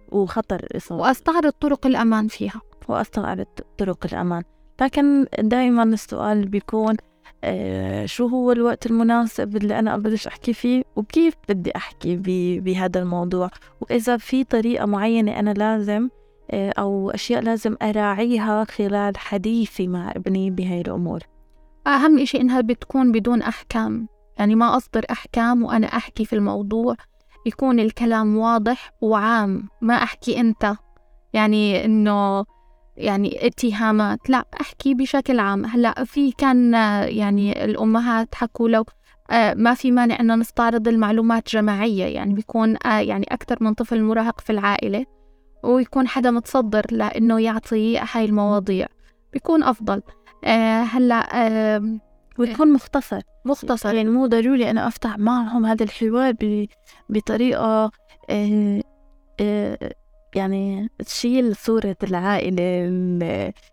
[0.08, 2.67] وخطر الإصابة وأستعرض طرق الأمان فيها.
[2.88, 3.46] وأستعرض
[3.78, 4.42] طرق الأمان.
[4.80, 6.96] لكن دائما السؤال بيكون
[7.44, 12.16] آه شو هو الوقت المناسب اللي أنا أبلش أحكي فيه؟ وكيف بدي أحكي
[12.60, 16.08] بهذا الموضوع؟ وإذا في طريقة معينة أنا لازم
[16.50, 21.20] آه، أو أشياء لازم أراعيها خلال حديثي مع ابني بهاي الأمور.
[21.86, 24.08] أهم إشي إنها بتكون بدون أحكام.
[24.38, 26.96] يعني ما أصدر أحكام وأنا أحكي في الموضوع.
[27.46, 29.68] يكون الكلام واضح وعام.
[29.80, 30.74] ما أحكي أنت.
[31.32, 32.44] يعني إنه
[32.98, 34.30] يعني اتهامات.
[34.30, 35.64] لا أحكي بشكل عام.
[35.64, 36.72] هلأ في كان
[37.08, 38.84] يعني الأمهات حكوا لو
[39.30, 42.04] آه، ما في مانع إنه نستعرض المعلومات جماعية.
[42.04, 45.06] يعني بيكون آه، يعني أكثر من طفل مراهق في العائلة
[45.64, 48.86] ويكون حدا متصدر لإنه يعطي هاي المواضيع.
[49.32, 50.02] بيكون أفضل.
[50.44, 51.98] آه، هلأ
[52.38, 53.20] ويكون مختصر.
[53.44, 53.94] مختصر.
[53.94, 56.34] يعني مو ضروري أنا أفتح معهم هذا الحوار
[57.08, 57.90] بطريقة
[60.34, 62.62] يعني تشيل صورة العائلة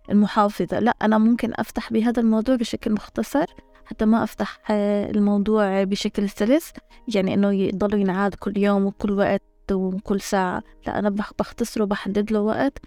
[0.09, 0.79] المحافظة.
[0.79, 3.45] لا أنا ممكن أفتح بهذا الموضوع بشكل مختصر
[3.85, 6.73] حتى ما أفتح الموضوع بشكل سلس.
[7.15, 9.41] يعني إنه يضلوا ينعاد كل يوم وكل وقت
[9.71, 10.63] وكل ساعة.
[10.87, 12.79] لا أنا بختصره بحدد له وقت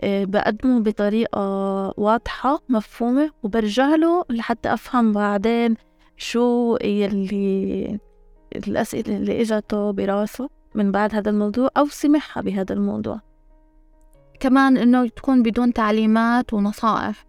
[0.00, 1.40] آه، بقدمه بطريقة
[1.96, 5.76] واضحة مفهومة وبرجع له لحتى أفهم بعدين
[6.16, 7.98] شو يلي
[8.56, 10.61] الأسئلة اللي إجته براسه.
[10.74, 13.20] من بعد هذا الموضوع أو سمعها بهذا الموضوع.
[14.40, 17.24] كمان إنه تكون بدون تعليمات ونصائح.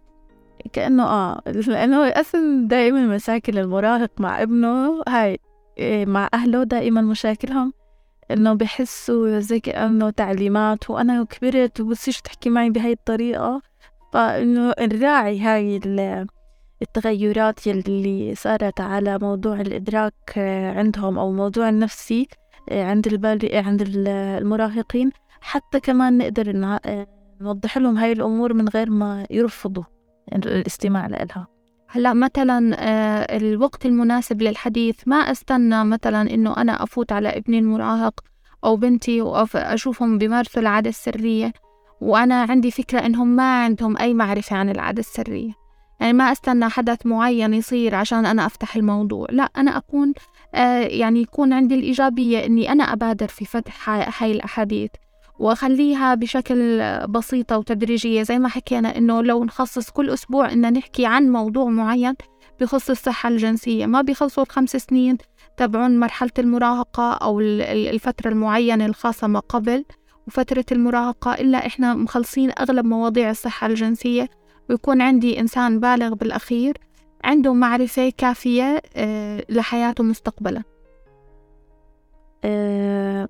[0.72, 5.38] كأنه آه لأنه أصلا دائما مشاكل المراهق مع ابنه هاي
[5.78, 7.72] إيه، مع أهله دائما مشاكلهم.
[8.30, 13.62] إنه بحسوا زي كأنه تعليمات وأنا كبرت وبصيرش تحكي معي بهاي الطريقة.
[14.12, 15.80] فإنه نراعي هاي
[16.82, 20.38] التغيرات يلي صارت على موضوع الإدراك
[20.76, 22.28] عندهم أو موضوع النفسي
[22.70, 26.52] عند البالغ عند المراهقين حتى كمان نقدر
[27.40, 29.84] نوضح لهم هاي الأمور من غير ما يرفضوا
[30.32, 31.46] الاستماع لها.
[31.88, 38.20] هلأ مثلا آه، الوقت المناسب للحديث ما أستنى مثلا إنه أنا أفوت على ابني المراهق
[38.64, 41.52] أو بنتي واشوفهم بيمارسوا العادة السرية
[42.00, 45.52] وأنا عندي فكرة إنهم ما عندهم أي معرفة عن العادة السرية.
[46.00, 49.26] يعني ما أستنى حدث معين يصير عشان أنا أفتح الموضوع.
[49.30, 50.12] لا أنا أكون آه،
[50.88, 53.88] يعني يكون عندي الإيجابية إني أنا أبادر في فتح
[54.22, 54.90] هاي الأحاديث
[55.38, 61.30] وأخليها بشكل بسيطة وتدريجية زي ما حكينا إنه لو نخصص كل أسبوع إن نحكي عن
[61.30, 62.14] موضوع معين
[62.60, 65.18] بخص الصحة الجنسية ما بيخلصوا الخمس سنين
[65.56, 69.84] تبعون مرحلة المراهقة أو الفترة المعينة الخاصة ما قبل
[70.26, 74.28] وفترة المراهقة إلا إحنا مخلصين أغلب مواضيع الصحة الجنسية
[74.70, 76.76] ويكون عندي إنسان بالغ بالأخير
[77.24, 80.62] عنده معرفة كافية آه، لحياته مستقبلا
[82.44, 83.28] أه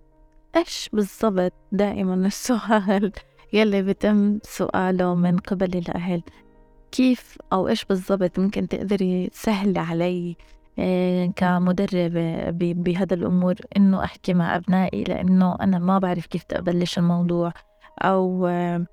[0.57, 3.13] إيش بالضبط دائما السؤال؟
[3.53, 6.23] يلي بتم سؤاله من قبل الأهل.
[6.93, 10.37] كيف أو إيش بالضبط ممكن تقدري تسهلي علي
[10.79, 17.53] آه، كمدربة بهذا الأمور؟ إنه أحكي مع أبنائي لأنه أنا ما بعرف كيف أبلش الموضوع.
[18.03, 18.87] أو آه،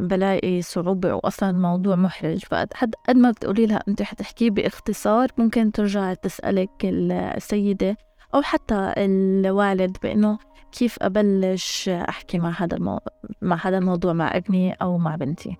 [0.00, 2.44] بلاقي صعوبة وأصلا الموضوع محرج.
[2.44, 2.68] فقد
[3.08, 7.96] قد ما بتقولي لها أنت حتحكيه باختصار ممكن ترجع تسألك السيدة
[8.34, 10.38] أو حتى الوالد بإنه
[10.72, 13.00] كيف أبلش أحكي مع هذا المو...
[13.42, 15.56] مع هذا الموضوع مع ابني أو مع بنتي.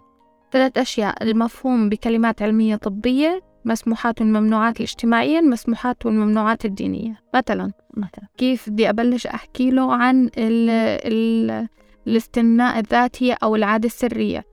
[0.52, 1.22] ثلاث أشياء.
[1.22, 7.20] المفهوم بكلمات علمية طبية مسموحات والممنوعات الاجتماعية المسموحات والممنوعات الدينية.
[7.34, 8.28] مثلا مثلا.
[8.38, 10.70] كيف بدي أبلش أحكي له عن ال
[11.12, 11.68] ال
[12.08, 14.44] الاستمناء الذاتي أو العادة السرية.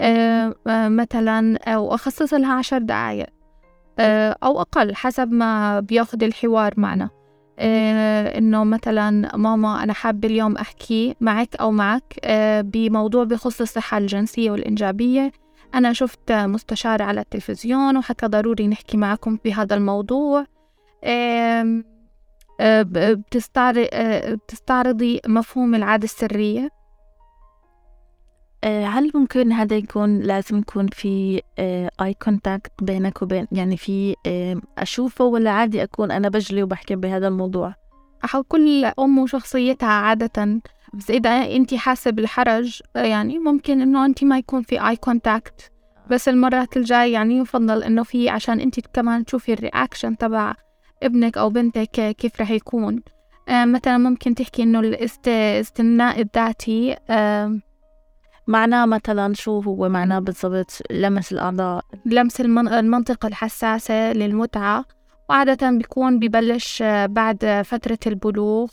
[0.00, 3.26] أه مثلا أو أخصص لها عشر دقايق.
[3.98, 7.10] أه أو أقل حسب ما بياخد الحوار معنا.
[7.60, 13.98] آه، إنه مثلا ماما أنا حابة اليوم أحكي معك أو معك آه، بموضوع بخص الصحة
[13.98, 15.32] الجنسية والإنجابية.
[15.74, 20.44] أنا شفت مستشار على التلفزيون وحكى ضروري نحكي معكم بهذا الموضوع.
[21.04, 21.82] آه،
[24.34, 26.64] بتستعرضي مفهوم العادة السرية.
[26.64, 26.70] آه،
[28.64, 31.42] هل ممكن هذا يكون لازم يكون في
[32.00, 34.16] اي كونتاكت بينك وبين يعني في
[34.78, 37.74] أشوفه ولا عادي أكون أنا بجلي وبحكي بهذا الموضوع؟
[38.48, 40.60] كل أم وشخصيتها عادة
[40.94, 45.72] بس إذا أنت حاسة بالحرج يعني ممكن إنه أنت ما يكون في eye contact
[46.10, 50.54] بس المرات الجاي يعني يفضل إنه في عشان أنت كمان تشوفي ال reaction تبع
[51.02, 53.02] ابنك أو بنتك كيف رح يكون.
[53.48, 56.96] آه، مثلا ممكن تحكي إنه الاستمناء الذاتي
[58.48, 64.84] معناه مثلا شو هو معناه بالضبط لمس الأعضاء؟ لمس المنطقة الحساسة للمتعة
[65.30, 68.70] وعادة بيكون ببلش بعد فترة البلوغ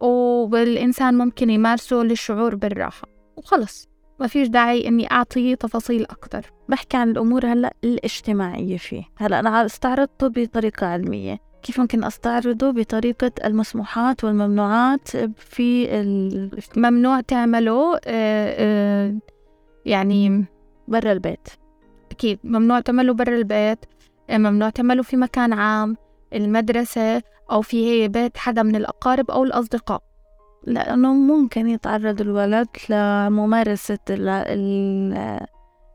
[0.00, 3.08] والإنسان ممكن يمارسه للشعور بالراحة.
[3.36, 3.88] وخلص
[4.20, 6.52] ما فيش داعي إني أعطي تفاصيل أكتر.
[6.68, 9.02] بحكي عن الأمور هلأ الاجتماعية فيه.
[9.16, 11.38] هلأ أنا استعرضته بطريقة علمية.
[11.66, 15.88] كيف ممكن أستعرضه بطريقة المسموحات والممنوعات في
[16.76, 17.98] ممنوع تعمله
[19.84, 20.44] يعني
[20.88, 21.48] برا البيت.
[22.10, 23.78] أكيد ممنوع تعمله برا البيت
[24.30, 25.96] ممنوع تعمله في مكان عام
[26.32, 30.02] المدرسة أو في بيت حدا من الأقارب أو الأصدقاء.
[30.64, 33.98] لأنه ممكن يتعرض الولد لممارسة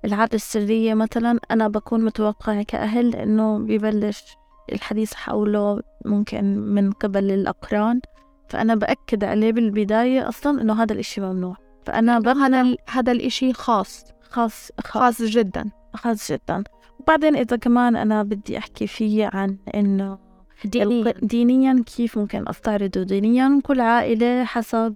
[0.06, 0.94] العادة السرية.
[0.94, 4.38] مثلا أنا بكون متوقعة كأهل إنه ببلش
[4.72, 8.02] الحديث حوله ممكن من قبل الأقران
[8.50, 11.56] فأنا بأكد عليه بالبداية أصلا إنه هذا الإشي ممنوع.
[11.86, 14.06] فأنا هذا هذا الإشي خاص.
[14.22, 15.22] خاص خاص.
[15.22, 15.70] جدا.
[15.94, 16.64] خاص جدا.
[17.00, 20.18] وبعدين إذا كمان أنا بدي أحكي فيه عن إنه
[20.66, 21.14] دينيا.
[21.22, 24.96] دينيا كيف ممكن أستعرضه دينيا كل عائلة حسب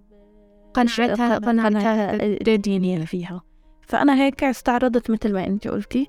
[0.73, 2.15] قناعتها قناعتها
[2.47, 3.41] الدينية فيها.
[3.81, 6.07] فأنا هيك استعرضت مثل ما أنت قلتي.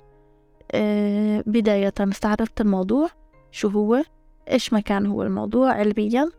[0.71, 3.09] آه بداية استعرضت الموضوع.
[3.51, 4.03] شو هو
[4.51, 6.29] إيش ما كان هو الموضوع علميا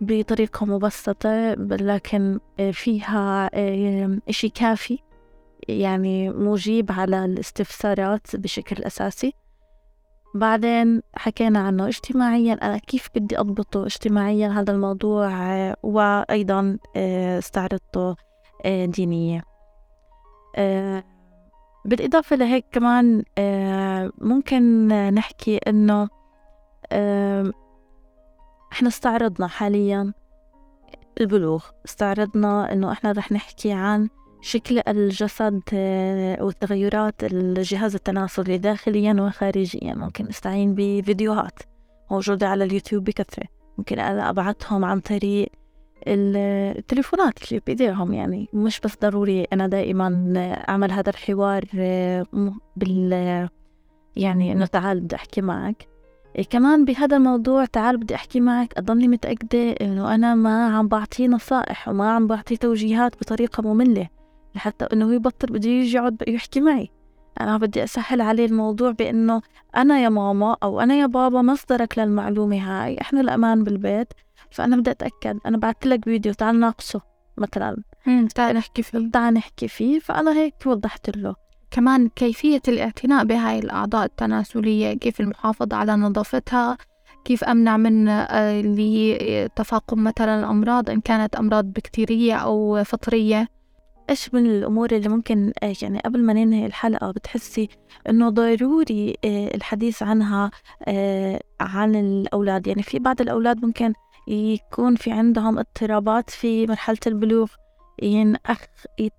[0.00, 2.38] بطريقة مبسطة لكن
[2.72, 4.98] فيها آه إشي كافي
[5.68, 9.32] يعني مجيب على الاستفسارات بشكل أساسي.
[10.34, 15.30] بعدين حكينا عنه اجتماعيا أنا كيف بدي أضبطه اجتماعيا هذا الموضوع
[15.82, 18.16] وأيضا آه، استعرضته
[18.64, 19.42] آه، دينيا.
[20.56, 21.04] آه،
[21.84, 23.22] بالإضافة لهيك كمان
[24.18, 26.08] ممكن نحكي إنه
[28.72, 30.12] إحنا استعرضنا حاليا.
[31.20, 34.08] البلوغ استعرضنا إنه إحنا رح نحكي عن
[34.40, 39.94] شكل الجسد آه، والتغيرات الجهاز التناسلي داخليا وخارجيا.
[39.94, 41.58] ممكن نستعين بفيديوهات
[42.10, 43.46] موجودة على اليوتيوب بكثرة.
[43.78, 45.48] ممكن أنا أبعتهم عن طريق
[46.06, 50.32] التليفونات اللي بإيديهم يعني مش بس ضروري أنا دائما
[50.68, 52.26] أعمل هذا الحوار آه،
[52.76, 53.48] بال
[54.16, 55.88] يعني إنه تعال بدي أحكي معك.
[56.44, 61.88] كمان بهذا الموضوع تعال بدي أحكي معك أضلني متأكدة إنه أنا ما عم بعطيه نصائح
[61.88, 64.08] وما عم بعطيه توجيهات بطريقة مملة
[64.54, 66.90] لحتى إنه يبطل بده يجي يقعد يحكي معي.
[67.40, 69.42] أنا بدي أسهل عليه الموضوع بإنه
[69.76, 74.12] أنا يا ماما أو أنا يا بابا مصدرك للمعلومة هاي إحنا الأمان بالبيت
[74.50, 77.00] فأنا بدي أتأكد أنا بعثت لك فيديو تعال ناقشه
[77.38, 77.82] مثلا.
[78.34, 79.10] تعال نحكي فيه.
[79.10, 81.47] تعال نحكي فيه فأنا هيك وضحت له.
[81.70, 86.78] كمان كيفية الاعتناء بهاي الأعضاء التناسلية كيف المحافظة على نظافتها
[87.24, 93.48] كيف أمنع من آه، تفاقم مثلا الأمراض إن كانت أمراض بكتيرية أو فطرية.
[94.10, 97.68] إيش من الأمور اللي ممكن آه، يعني قبل ما ننهي الحلقة بتحسي
[98.08, 100.50] إنه ضروري آه، الحديث عنها
[100.88, 103.92] آه، عن الأولاد؟ يعني في بعض الأولاد ممكن
[104.28, 107.50] يكون في عندهم اضطرابات في مرحلة البلوغ.
[108.02, 108.58] ينأخ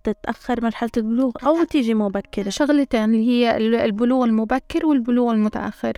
[0.03, 5.93] تتأخر مرحلة البلوغ أو تيجي مبكرة شغلتين اللي هي البلوغ المبكر والبلوغ المتأخر.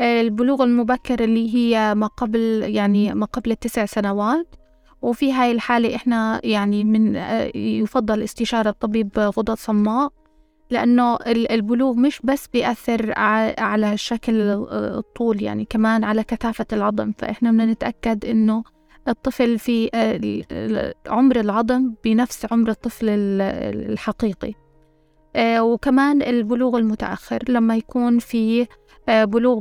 [0.00, 4.54] البلوغ المبكر اللي هي ما قبل يعني ما قبل التسع سنوات.
[5.02, 7.16] وفي هاي الحالة إحنا يعني من
[7.54, 10.12] يفضل استشارة طبيب غدد صماء
[10.70, 13.12] لأنه البلوغ مش بس بيأثر
[13.58, 14.40] على شكل
[14.72, 17.12] الطول يعني كمان على كثافة العظم.
[17.18, 18.64] فإحنا بدنا نتأكد إنه
[19.08, 24.52] الطفل في آه، عمر العظم بنفس عمر الطفل الحقيقي.
[25.36, 28.66] آه، وكمان البلوغ المتأخر لما يكون في
[29.08, 29.60] آه، بلوغ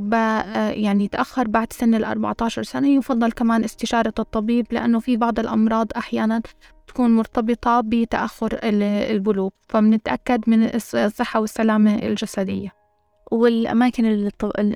[0.72, 5.88] يعني تأخر بعد سن ال 14 سنة يفضل كمان استشارة الطبيب لأنه في بعض الأمراض
[5.98, 6.42] أحيانا
[6.88, 9.50] تكون مرتبطة بتأخر البلوغ.
[9.70, 10.64] فبنتأكد من
[10.96, 12.70] الصحة والسلامة الجسدية.
[13.32, 14.32] والأماكن اللي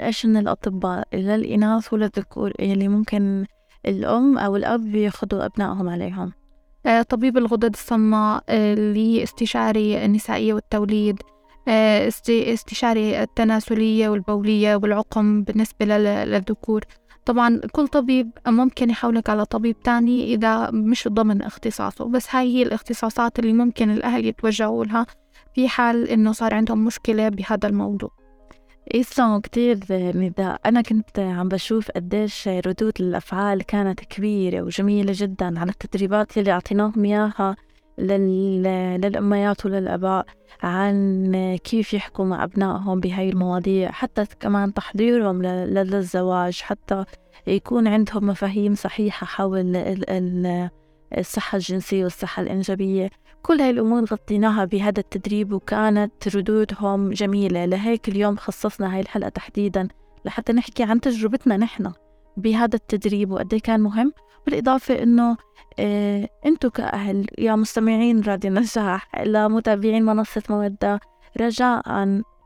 [0.06, 3.46] إيش الأطباء؟ للإناث وللذكور اللي ممكن
[3.90, 6.34] الأم أو الأب ياخذوا أبنائهم عليهم.
[6.86, 11.22] آه، طبيب الغدد الصماء اللي استشاري النسائية والتوليد
[11.68, 16.82] آه، استشاري التناسلية والبولية والعقم بالنسبة للذكور.
[17.26, 22.64] طبعا كل طبيب ممكن يحولك على طبيب تاني إذا مش ضمن اختصاصه بس هاي هي
[22.64, 25.06] الاختصاصات اللي ممكن الأهل يتوجهوا لها
[25.56, 28.17] في حال إنه صار عندهم مشكلة بهذا الموضوع.
[28.96, 35.72] يسلموا كتير نداء أنا كنت عم بشوف قديش ردود الأفعال كانت كبيرة وجميلة جدا على
[35.72, 37.56] التدريبات اللي أعطيناهم إياها
[37.98, 38.64] لل...
[39.02, 40.26] للأميات وللآباء
[40.64, 43.92] عن كيف يحكوا مع أبنائهم بهاي المواضيع.
[43.92, 47.06] حتى كمان تحضيرهم للزواج حتى
[47.48, 49.76] يكون عندهم مفاهيم صحيحة حول
[51.18, 53.10] الصحة الجنسية والصحة الإنجابية.
[53.44, 57.66] كل هاي الأمور غطيناها بهذا التدريب وكانت ردودهم جميلة.
[57.66, 59.88] لهيك اليوم خصصنا هاي الحلقة تحديدا
[60.26, 61.92] لحتى نحكي عن تجربتنا نحن
[62.38, 64.14] بهذا التدريب وقد إيه كان مهم.
[64.46, 65.38] بالإضافة إنه
[65.80, 71.00] إيه أنتوا كأهل يا مستمعين راديو النجاح لمتابعين منصة مودة
[71.42, 71.84] رجاء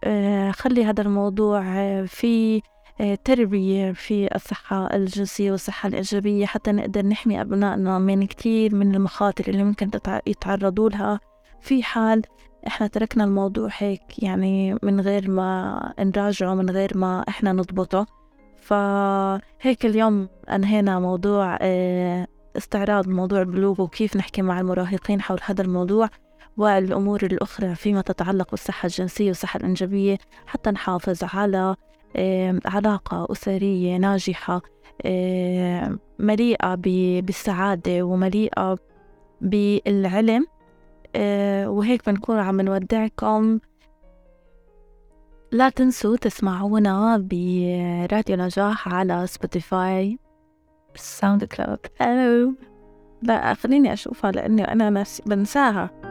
[0.05, 1.61] إيه خلي هذا الموضوع
[2.05, 2.61] في آه،
[3.23, 9.63] تربية في الصحة الجنسية والصحة الإيجابية حتى نقدر نحمي أبنائنا من كتير من المخاطر اللي
[9.63, 9.89] ممكن
[10.27, 11.19] يتعرضوا لها.
[11.61, 12.21] في حال
[12.67, 18.05] إحنا تركنا الموضوع هيك يعني من غير ما نراجعه من غير ما إحنا نضبطه.
[18.61, 22.27] فهيك اليوم أنهينا موضوع آه،
[22.57, 26.09] استعراض موضوع البلوغ وكيف نحكي مع المراهقين حول هذا الموضوع
[26.57, 31.75] والأمور الأخرى فيما تتعلق بالصحة الجنسية والصحة الإنجابية حتى نحافظ على
[32.65, 34.61] علاقة أسرية ناجحة
[36.19, 38.77] مليئة بالسعادة ومليئة
[39.41, 40.45] بالعلم.
[41.15, 43.59] آه، وهيك بنكون عم نودعكم.
[45.51, 50.19] لا تنسوا تسمعونا براديو نجاح على Spotify.
[50.95, 52.55] SoundCloud ألو
[53.21, 56.10] لا خليني أشوفها لأني أنا ناس بنساها.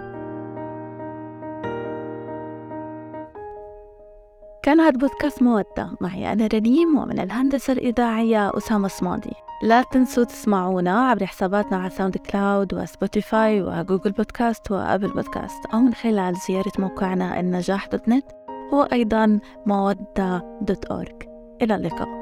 [4.63, 5.91] كان هذا بودكاست مودة.
[6.01, 9.33] معي أنا رنيم ومن الهندسة الإذاعية أسامة صمادي.
[9.63, 15.67] لا تنسوا تسمعونا عبر حساباتنا على SoundCloud و Spotify و Google Podcast و Apple Podcast
[15.75, 18.25] أو من خلال زيارة موقعنا النجاح dot net
[18.73, 21.29] وأيضا مودة دوت أورك
[21.63, 22.20] إلى اللقاء.